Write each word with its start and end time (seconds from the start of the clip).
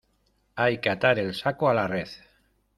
hay 0.55 0.79
que 0.79 0.89
atar 0.89 1.19
el 1.19 1.35
saco 1.35 1.69
a 1.69 1.75
la 1.75 1.85
red. 1.87 2.07